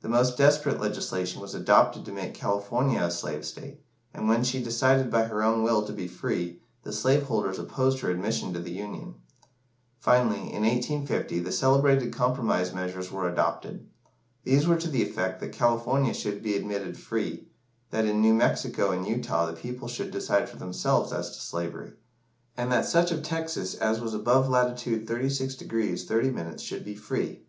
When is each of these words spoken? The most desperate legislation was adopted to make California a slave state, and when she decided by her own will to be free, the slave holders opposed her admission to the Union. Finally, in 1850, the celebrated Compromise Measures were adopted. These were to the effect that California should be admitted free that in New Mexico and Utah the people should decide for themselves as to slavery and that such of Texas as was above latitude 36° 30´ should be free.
The 0.00 0.08
most 0.08 0.38
desperate 0.38 0.80
legislation 0.80 1.38
was 1.38 1.54
adopted 1.54 2.06
to 2.06 2.12
make 2.12 2.32
California 2.32 3.02
a 3.02 3.10
slave 3.10 3.44
state, 3.44 3.82
and 4.14 4.26
when 4.26 4.42
she 4.42 4.62
decided 4.62 5.10
by 5.10 5.24
her 5.24 5.42
own 5.42 5.62
will 5.62 5.84
to 5.84 5.92
be 5.92 6.08
free, 6.08 6.62
the 6.82 6.94
slave 6.94 7.24
holders 7.24 7.58
opposed 7.58 8.00
her 8.00 8.10
admission 8.10 8.54
to 8.54 8.58
the 8.58 8.72
Union. 8.72 9.16
Finally, 9.98 10.50
in 10.54 10.62
1850, 10.62 11.40
the 11.40 11.52
celebrated 11.52 12.10
Compromise 12.10 12.72
Measures 12.72 13.12
were 13.12 13.28
adopted. 13.28 13.86
These 14.44 14.66
were 14.66 14.76
to 14.78 14.88
the 14.88 15.02
effect 15.02 15.40
that 15.40 15.52
California 15.52 16.14
should 16.14 16.42
be 16.42 16.56
admitted 16.56 16.96
free 16.96 17.46
that 17.90 18.06
in 18.06 18.22
New 18.22 18.32
Mexico 18.32 18.92
and 18.92 19.06
Utah 19.06 19.44
the 19.44 19.52
people 19.52 19.88
should 19.88 20.10
decide 20.10 20.48
for 20.48 20.56
themselves 20.56 21.12
as 21.12 21.32
to 21.36 21.40
slavery 21.44 21.92
and 22.56 22.72
that 22.72 22.86
such 22.86 23.12
of 23.12 23.22
Texas 23.22 23.74
as 23.74 24.00
was 24.00 24.14
above 24.14 24.48
latitude 24.48 25.06
36° 25.06 25.66
30´ 26.06 26.58
should 26.60 26.82
be 26.82 26.94
free. 26.94 27.42